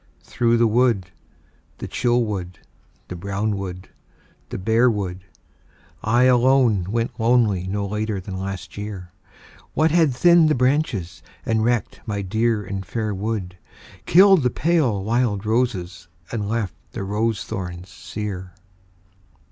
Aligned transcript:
Through 0.23 0.57
the 0.57 0.65
wood, 0.65 1.11
the 1.77 1.87
chill 1.87 2.23
wood, 2.23 2.57
the 3.07 3.15
brown 3.15 3.55
wood, 3.55 3.87
the 4.49 4.57
bare 4.57 4.89
wood, 4.89 5.25
I 6.01 6.23
alone 6.23 6.85
went 6.91 7.19
lonely 7.19 7.67
no 7.67 7.85
later 7.85 8.19
than 8.19 8.35
last 8.35 8.79
year, 8.79 9.11
What 9.75 9.91
had 9.91 10.11
thinned 10.15 10.49
the 10.49 10.55
branches, 10.55 11.21
and 11.45 11.63
wrecked 11.63 12.01
my 12.07 12.23
dear 12.23 12.63
and 12.65 12.83
fair 12.83 13.13
wood, 13.13 13.59
Killed 14.07 14.41
the 14.41 14.49
pale 14.49 15.03
wild 15.03 15.45
roses 15.45 16.07
and 16.31 16.49
left 16.49 16.73
the 16.93 17.03
rose 17.03 17.43
thorns 17.43 17.87
sere 17.89 18.55